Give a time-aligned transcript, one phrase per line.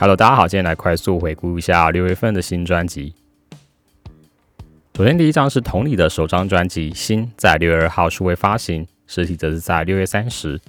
[0.00, 3.12] Hello，大家好，今天来快速回顾一下六月份的新专辑。
[4.96, 10.60] 首先，第一张是同理的首张专辑《新》，在六月二号数位发行，实体则是在六月三十。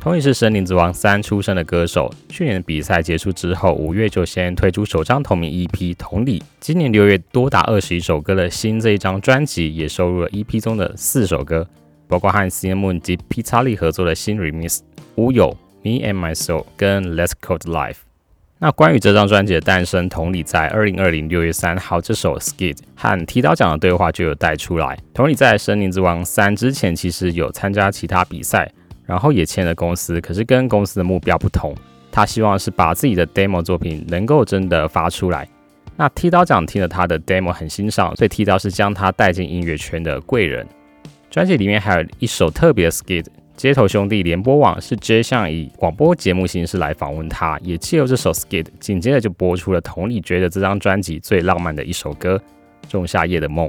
[0.00, 6.40] 同理是《森林之王三》出身的歌手，去年的比赛结束之后，五月就先推出首张同名 EP《同理》。
[6.58, 11.64] 今年六月多达二十一首歌的《新》这一张专辑，也收录了 EP 中的四首歌，
[12.08, 14.36] 包括和 c i n m o n 及 p i z z a l i 合作的新
[14.36, 14.78] Remix
[15.14, 15.48] 《乌有》
[15.84, 17.92] 《Me and My Soul》跟《Let's Code Life》。
[18.60, 24.98] 那关于这张专辑的诞生，同理在二零二零六月三号这首《Skid》和提刀奖的对话就有带出来。
[25.14, 28.68] 同理在《森林之王三》之前其实有参加其他比赛，
[29.06, 31.72] 然后也签了公司，可是跟公司的目标不同，
[32.10, 35.48] 他希望是把自己的 demo 作品能够真的发出来。
[35.96, 40.66] 那剃刀奖听了他的 demo 很欣赏，所以剃刀是将他带进音乐圈的贵人。
[41.30, 43.22] 专辑里面还有一首特别的《Skid》。
[43.58, 52.40] 街头兄弟联播网是 J 项以广播节目形式来访问他，也借由这首 skit，紧接着就播出了同理觉得这张专辑最浪漫的一首歌
[52.88, 53.68] 《仲夏夜的梦》。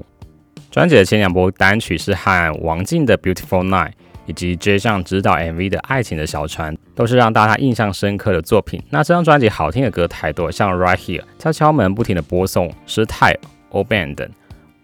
[0.70, 3.88] 专辑的前两波单曲是和王静的《Beautiful Night》，
[4.28, 8.80] 以及 J 项指导 MV 的《爱情的小船》，都是让大家印象深刻的作品。
[8.92, 13.36] 那这张专辑好听的歌太多，像《Right Here》、敲敲门、不停的播送、失态、
[13.72, 14.30] O Band 等。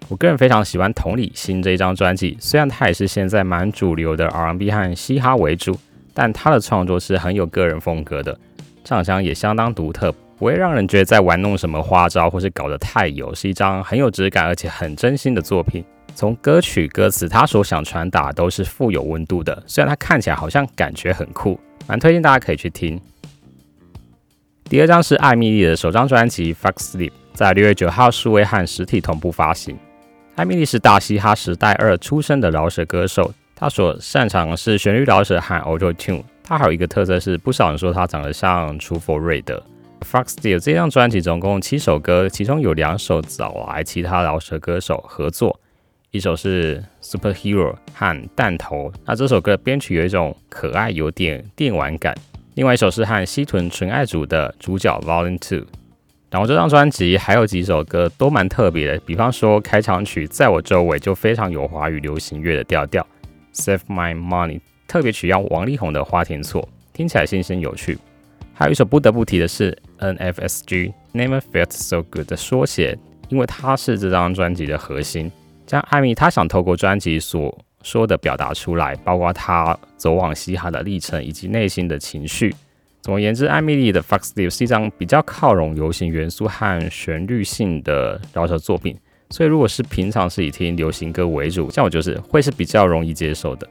[0.08, 5.78] 我个人非常喜欢同理心这一张专辑，虽然它也是现在蛮主流的 R&B 和嘻哈为主，
[6.14, 8.38] 但他的创作是很有个人风格的，
[8.83, 15.83] 唱腔也相当独特，不会让人觉得在玩弄什么花招或是搞得太油，是一张很有质感而且很真心的作品。
[16.14, 23.02] 从歌曲歌词，他所想传达都是富有温度的，虽然他看起来好像感觉很酷，蛮推荐大家可以去听。
[24.66, 29.78] 第二张是艾米丽的首张专辑《Fuck Sleep》，在六月九号数位和实体同步发行。
[30.36, 36.22] 艾米丽是大嘻哈时代二出身的饶舌歌手，她所擅长是旋律饶舌和 Auto Tune。
[36.44, 39.64] 她还有一个特色是，不少人说她长得像楚佛瑞的。
[40.02, 45.58] Fox Steel 这张专辑总共七首歌，其中有两首找来其他饶舌歌手合作，
[46.11, 48.92] 一首是 Superhero 和弹头。
[49.05, 52.14] 那这首歌编曲有一种可爱，有点电玩感。
[52.55, 55.65] 另外一首是和西屯纯爱组的主角 Volume Two。
[56.31, 63.05] 然后这张专辑还有几首歌都蛮特别的，比方说开场曲在我周围就非常有华语流行乐的调调
[63.53, 67.97] ，Save My Money 特别曲用王力宏的花田错，听起来新鲜有趣。
[68.53, 72.97] 还有一首不得不提的是 NFSG，Never Felt So Good 的缩写，
[73.30, 75.31] 因为它是这张专辑的核心，
[75.65, 82.55] 将艾米他想透过专辑所说的表达出来，包括他走往嘻哈的历程以及内心的情绪。
[83.05, 88.98] 总而言之，艾米丽的《Fox Live》是一张比较靠拢流行元素和旋律性的饶舌作品，
[89.30, 93.70] 所以如果是平常是以听流行歌为主，像我就是会是比较容易接受的。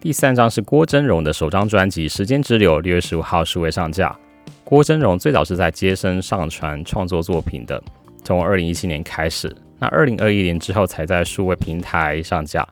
[0.00, 4.18] 第三张是郭真荣的首张专辑《时间之流》，六月十五号数位上架。
[4.64, 7.80] 郭真荣最早是在街声上传创作作品的，
[8.24, 12.66] 从二零一七年开始，那二零二一年之后才在数位平台上架。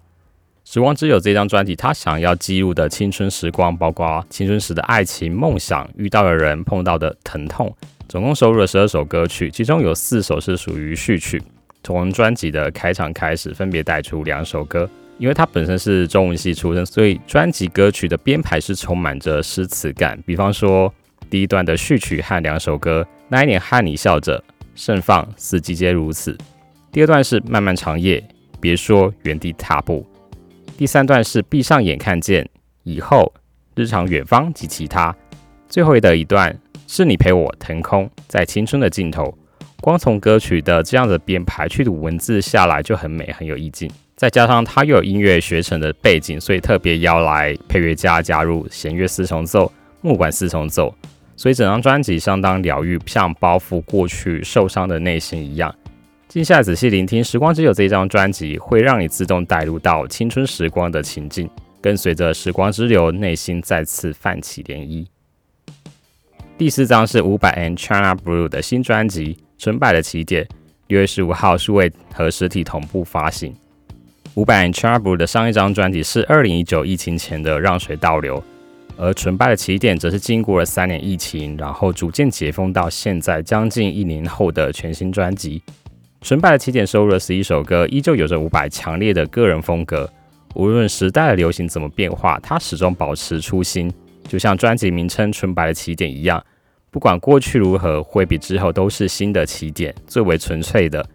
[0.65, 7.73] 时光之友这张专辑，他想要记录的青春时光，包括青春时的爱情、梦想、遇到的人、碰到的疼痛，
[8.09, 11.41] 总共收录了十二首歌曲，其中有四首是属于序曲。
[11.83, 14.89] 从专辑的开场开始，分别带出两首歌。
[15.19, 20.19] 因为他本身是中文系出身，所以专辑歌曲的编排是充满着诗词感。
[20.27, 20.93] 比方说，
[21.31, 24.43] 第一段的序曲和两首歌，那一年和你笑着，
[24.75, 26.37] 盛放，四季皆如此。
[26.91, 28.27] 第二段是漫漫长夜，
[28.61, 30.05] 别说原地踏步。
[30.77, 32.49] 第三段是闭上眼看见
[32.83, 33.33] 以后
[33.77, 35.15] 日常远方及其他，
[35.69, 36.57] 最后的一段
[36.89, 39.33] 是你陪我腾空在青春的尽头。
[39.81, 49.71] 光从歌曲的这样的编排去读文字下来就很美很有意境，再加上它又有音乐学成的背景，所以特别邀来配乐家加入弦乐四重奏、
[50.01, 50.93] 木管四重奏，
[51.37, 55.73] 所以整张专辑相当疗愈，像包覆过去受伤的内心一样。
[56.34, 61.49] 静下来仔细聆听《时光之友》这一张专辑，会让你自动带入到青春时光的情境，
[61.81, 65.06] 跟随着时光之流，内心再次泛起涟漪。
[66.59, 70.43] 第四张是五百 and China Blue 的新专辑《纯白的起点》，
[70.88, 73.55] 六月十五号数位和实体同步发行。
[74.35, 78.38] 五百 and China Blue 的上一张专辑是二零一九疫情前的《让水倒流》，
[78.97, 85.62] 而《纯白的起点》则是经过了三年疫情，然后逐渐解封到现在将近一年后的全新专辑。
[86.25, 90.11] 纯白的起点收录了十一首歌，依旧有着伍佰强烈的个人风格。
[90.55, 93.93] 无论时代的流行怎么变化，他始终保持初心，
[94.26, 96.43] 就像专辑名称《纯白的起点》一样。
[96.91, 101.06] 不管过去如何，会比之后都是新的起点，最为纯粹的。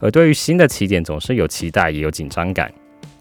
[0.00, 2.68] 而对于新的起点，总是有期待，也有紧张感。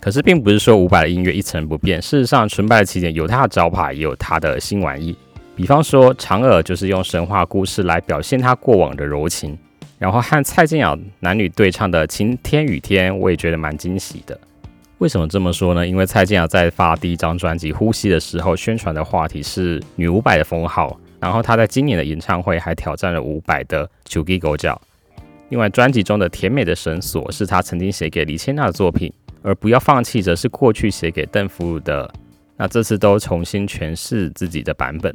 [0.01, 2.01] 可是，并不是说伍佰的音乐一成不变。
[2.01, 5.15] 事实上，《纯白的起点》有他的招牌，也有他的新玩意。
[5.55, 9.55] 比方说，长耳就是用神话故事来表现他过往的柔情，
[9.97, 14.37] 然后和蔡健雅男女对唱的《晴天雨天》，我也觉得蛮惊喜的。
[14.97, 15.85] 为什么这么说呢？
[15.85, 24.81] 因为蔡健雅在发第一张专辑《呼吸》的时候，宣传的话题是女五百的封号，然后她在今年的演唱会还挑战了五百的九 G 狗脚。
[25.49, 29.11] 另外，专辑中的《甜美的绳索》是她曾经写给李千娜的作品，
[29.41, 32.11] 而《不要放弃》则是过去写给邓福如的。
[32.57, 35.13] 那这次都重新诠释自己的版本。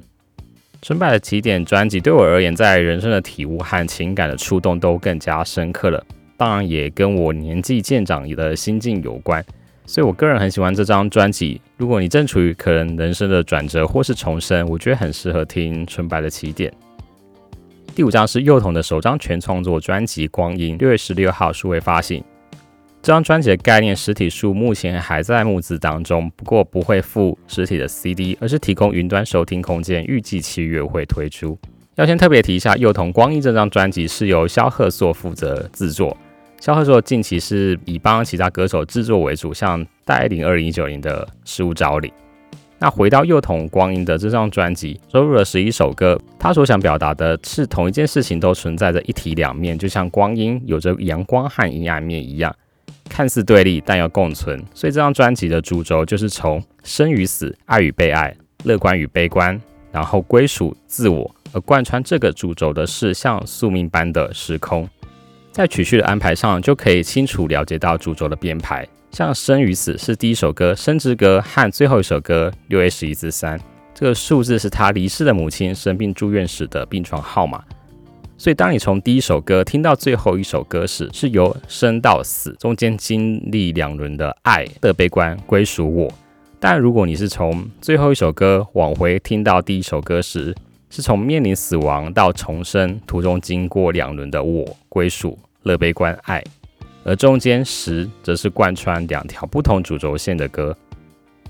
[0.82, 6.02] 纯白的起点专辑对我而言，在人生的体悟和情感的触动都更加深刻了。
[6.38, 9.44] 当然，也跟我年纪渐长的心境有关。
[9.84, 11.60] 所以我个人很喜欢这张专辑。
[11.76, 16.72] 如果你正处于可能人生的转折或是重生，我觉得很适合听纯白的起点。
[17.94, 22.24] 第五张是幼童的首张全创作专辑《光阴》，六月十六号数位发行。
[23.02, 31.58] 这张专辑的概念实体书目前还在募资当中，不过不会附实体的 CD，而是提供云端收听空间，预计七月会推出。
[31.94, 36.14] 要先特别提一下，《幼童光阴》这张专辑是由萧贺硕负责制作。
[36.60, 42.10] 萧贺硕近期是以帮其他歌手制作为主，像戴琳二零一九年的《失物招领》。
[42.78, 46.20] 那回到幼童光阴的这张专辑，收录了十一首歌。
[46.38, 52.54] 他所想表达的是同一件事情都存在着一体两面，就像光阴有着阳光和阴暗面一样。
[53.08, 54.58] 看似对立，但要共存。
[54.74, 58.34] 所以这张专辑的主轴就是从生与死、爱与被爱、
[58.64, 59.60] 乐观与悲观，
[59.92, 64.88] 然后归属、自我，而贯穿这个主轴的是像宿命般的时空。
[65.52, 68.86] 在曲序的安排上，就可以清楚了解到主轴的编排。
[69.10, 73.60] 像生与死是第一首歌《生之歌》和最后一首歌六 A 十一至三，
[73.92, 77.64] 这个数字是他离世的母亲生病住院时的病床号码。
[78.40, 86.08] 所以，当你从第一首歌听到最后一首歌时，是由生到死中间经历两轮的爱的悲观归属我；
[86.58, 90.54] 但如果你是从最后一首歌往回听到第一首歌时，
[90.88, 96.42] 是从面临死亡到重生途中经过两轮的我归属乐悲观爱，
[97.04, 100.74] 而中间十则是贯穿两条不同主轴线的歌。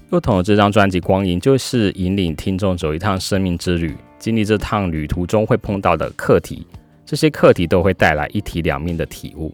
[0.09, 6.67] 不同的这张专辑《光阴》就是引领听众走一趟生命之旅，经历这趟旅途中会碰到的课题。
[7.11, 9.53] 这些课题都会带来一体两面的体悟。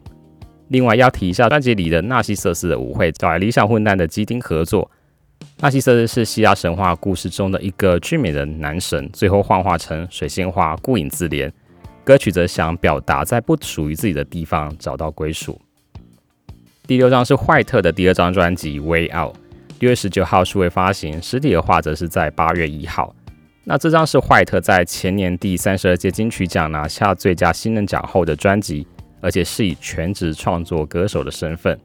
[0.69, 4.91] 另外要提一下，专辑里的纳西瑟斯的舞会找来理想混蛋的基丁合作。
[5.61, 11.51] 纳西瑟斯是希腊神话故事中的一个俊美的男神，最后幻化成水仙花，孤影自怜。
[12.05, 15.59] 歌曲则想表达在不属于自己的地方找到归属。
[16.87, 19.35] 第六张是坏特的第二张专辑《Way Out》，
[19.79, 23.17] 六月十九号数位发行，实体的话则是在八月一号。
[23.69, 28.87] 那这张是坏特在前年第三十二届金曲奖拿下最佳新人奖后的专辑，
[29.21, 31.77] 而且是以全职创作歌手的身份。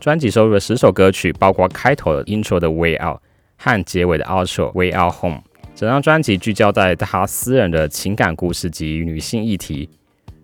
[0.00, 3.20] 专辑收录了十首歌曲，包括开头的 intro 的 Way Out
[3.56, 5.40] 和结尾的 outro Way Out Home。
[5.76, 9.88] 整张专辑聚焦在他私人的情感故事及女性议题，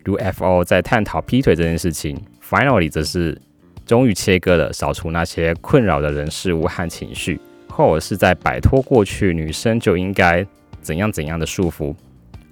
[0.04, 3.36] 如 F.O 在探讨劈腿这件事情，Finally 则是
[3.84, 10.46] 终于切割了，扫除那些困扰的人事物和情绪，或者是在摆脱过去女生就应该。
[10.84, 11.94] 怎样怎样的束缚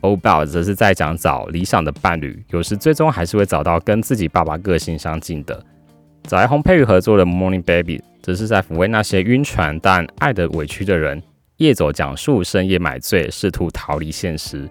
[0.00, 5.64] ？Old Bow 则是在讲找理想的伴侣，有时最终还是会找到跟自己爸爸个性相近的。
[6.24, 11.22] 找来洪佩瑜合作的 Morning Baby，则是在抚慰那些晕船但爱的委屈的人。
[11.58, 14.68] 夜走讲述深夜买醉，试图逃离现实。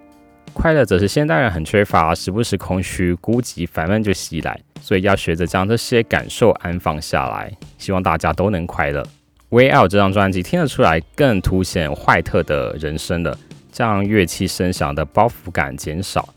[0.52, 7.50] 快乐则是现代人很缺乏，时不时空虚、孤寂、烦闷就袭来，所以要学着将这些感受安放下来。
[7.78, 9.02] 希望大家都能快乐。
[9.48, 13.38] Way Out 这张专辑听得出来，更凸显坏特的人生了。
[13.72, 16.28] 将乐器声响的包袱感减少，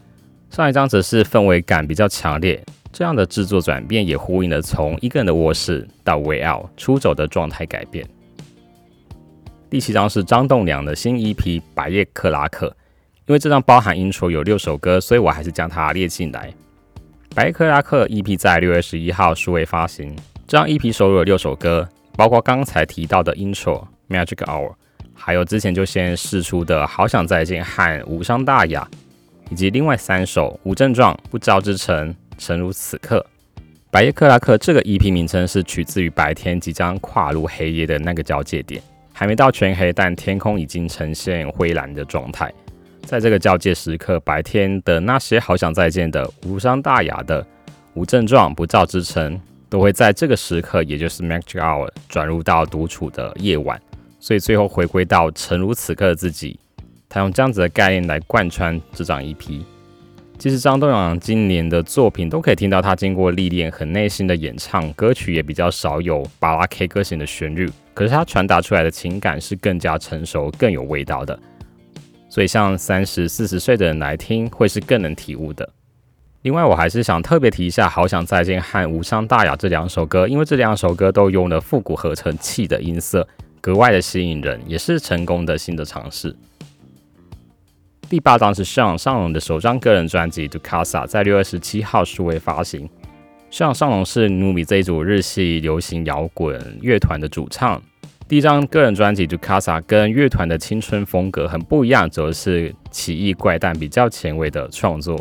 [0.50, 2.64] 上一张则是氛围感比较强烈。
[2.92, 8.08] 这样的制作转变也呼应了从一个人的卧室到 way out 出走的状态改变。
[9.70, 11.36] 第七张是张栋梁的新 EP
[11.74, 12.68] 《白夜克拉克》，
[13.28, 16.54] 因为这张包含 intro 有六首歌，所以我还是将它列进来。
[17.36, 20.16] 白夜克拉克 EP 在六月十一号数位发行，
[20.48, 24.72] 这张 EP 收录了六首歌，包括刚才提到的 intro Magic Hour。
[25.16, 28.88] 还有之前就先试出的《好想再见》和《无伤大雅》，
[29.50, 33.26] 以及另外三首《无症状》《不招之城》《诚如此刻》。
[33.90, 38.82] 白夜克拉克这个 EP 名称是取自于白天即将跨入黑夜的那个交界点，
[39.14, 42.54] 还没到全黑，但天空已经呈现灰蓝的状态。
[43.04, 47.46] 在这个交界时刻，白天的那些好想再见的、无伤大雅的、
[47.94, 53.80] 无症状、不照之城，都会在这个时刻，也就是 Magic Hour，转入到独处的夜晚。
[54.26, 56.60] 所以最后回归到诚如此刻的自己，
[57.08, 59.62] 他用这样子的概念来贯穿这张 EP。
[60.40, 71.38] 其实张栋梁今年的作品都可以听到他经过历练很内心的演唱，歌曲也比较少有巴拉 K 歌型的旋律，可是他传达出来的情感是更加成熟、更有味道的。
[72.28, 75.70] 所以像三十四十岁的人来听，会是更能体悟的。
[76.42, 83.28] 另外，我还是想特别提一下《好想再见》和《无伤大雅》这两首歌，因为这两首歌都用了复古合成器的音色，
[83.66, 86.36] 格外的吸引人，也是成功的新的尝试。
[88.08, 92.88] 第八张是向上龙的首张个人专辑《Ducasa》，在六月十七号数位发行。
[93.50, 97.82] 向上龙是 Numi 这一组日系流行摇滚乐团的主唱。
[98.28, 105.20] 第一张个人专辑《Ducasa》跟乐团的青春风格很不一样，则是奇异怪诞、比较前卫的创作。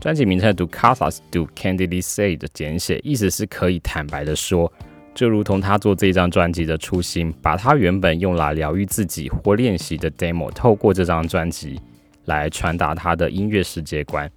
[0.00, 4.72] 专辑名称 Ducasa 是 Do Candidly Say 的简写，意思是可以坦白的说，
[5.14, 11.80] 就如同他做这张专辑的初心，把他原本用来疗愈自己或练习的 demo，透过这张专辑
[12.24, 14.30] 来传达他的音乐世界观。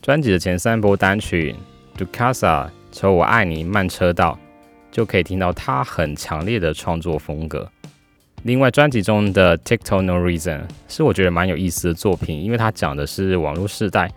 [0.00, 1.54] 专辑的前三波单曲
[1.96, 4.38] Ducasa、求我爱你、慢车道，
[4.90, 7.70] 就可以听到他很强烈的创作风格。
[8.44, 14.10] 另外，专辑中的 TikTok No Reason 是我觉得蛮有意思的作品，因为它讲的是网络时代。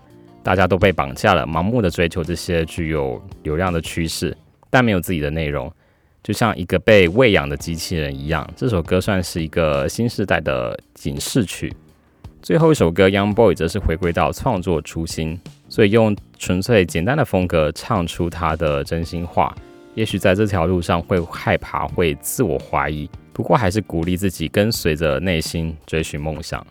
[0.43, 4.35] 大家都被绑架了，盲目的追求这些具有流量的趋势，
[4.69, 5.71] 但没有自己的内容，
[6.23, 8.49] 就像一个被喂养的机器人一样。
[8.55, 11.71] 这首歌算是一个新时代的警示曲。
[12.41, 15.39] 最后一首歌《Young Boy》则是回归到创作初心，
[15.69, 19.55] 所以用纯粹简单的风格唱出他的真心话。
[19.95, 26.65] 也许在这条路上会害怕，会自我怀疑，不过还是鼓励自己跟随着内心追寻梦想。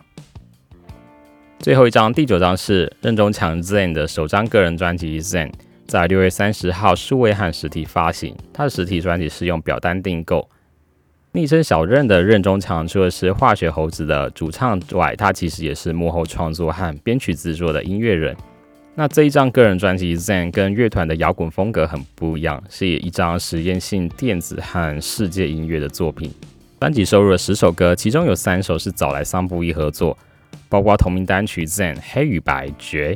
[1.58, 5.52] 最后一张，第九张是任中强 Zen 的首张个人专辑 Zen，
[5.86, 8.34] 在六月三十号数位和实体发行。
[8.52, 10.48] 他的实体专辑是用表单订购。
[11.32, 18.36] 昵称小任的任中强，除了是化学猴子的主唱外，他其实也是幕后创作和编曲制作的音乐人。
[18.94, 26.30] 那这一张个人专辑 Zen 跟乐团的摇滚风格很不一样，是一张实验性电子和世界音乐的作品。
[26.78, 30.16] 专辑收录了十首歌，其中有三首是找来桑布一合作。
[30.68, 33.14] 包括同名单曲《Zen 黑与白绝》，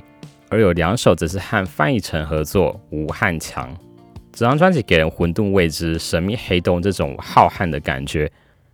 [0.49, 3.69] 而有两首则是和范逸臣合作《吴汉强》。
[4.33, 8.31] 整张专辑给人混沌未知、神秘黑洞这种浩瀚的感觉，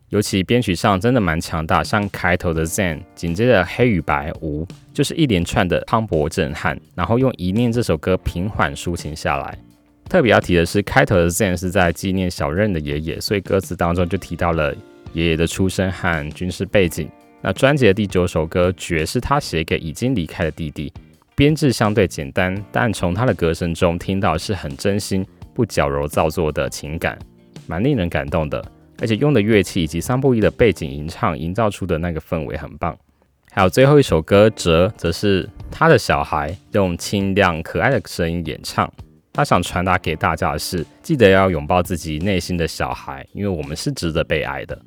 [0.08, 1.84] 尤其编曲上真的蛮强大。
[1.84, 9.56] 像开头的《Zen》，紧接着《黑与白无》，就是一连串的磅礴震撼，然后用一念这首歌平缓抒情下来。
[10.08, 14.74] 特别要提的是，开头的《Zen》是在纪念小任的爷爷，所以歌词当中就提到了
[15.12, 17.08] 爷爷的出身和军事背景。
[17.40, 20.92] 那专辑的第九首歌《绝》是他写给已经离开的弟弟，
[21.34, 27.18] 编制相对简单，但从他的歌声中听到是很真心、不矫揉造作的情感，
[27.66, 28.62] 蛮令人感动的。
[29.00, 32.96] 而且用的乐器以及桑布伊的背景吟唱，营造出的那个氛围很棒。
[33.50, 38.90] 还有最后一首歌《哲》，则是他的小孩用清亮可爱的声音演唱，
[39.32, 44.78] 他想传达给大家的是：记得要拥抱自己内心的小孩，因为我们是值得被爱的。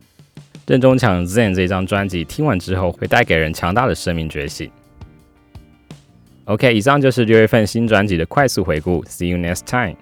[0.65, 4.71] 任中强 Zen 这张专辑听完之后，会带给人强大的生命觉醒。
[6.45, 9.03] OK，以上就是六月份新专辑的快速回顾。
[9.05, 9.95] See you next time。